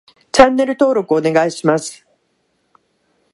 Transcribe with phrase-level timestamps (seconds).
[0.31, 2.07] チャンネル登録お願いします